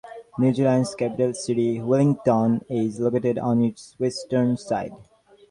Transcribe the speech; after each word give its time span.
New 0.39 0.51
Zealand's 0.51 0.95
capital 0.95 1.31
city, 1.35 1.79
Wellington, 1.79 2.65
is 2.67 2.99
located 2.99 3.37
on 3.37 3.61
its 3.61 3.93
western 3.99 4.57
side. 4.57 4.95